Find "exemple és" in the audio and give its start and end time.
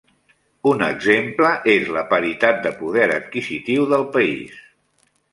0.85-1.91